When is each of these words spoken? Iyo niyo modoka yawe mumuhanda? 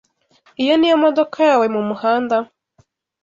Iyo 0.63 0.73
niyo 0.77 0.95
modoka 1.03 1.37
yawe 1.49 1.65
mumuhanda? 1.75 2.37